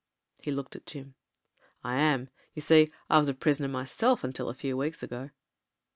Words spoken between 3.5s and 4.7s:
myself until a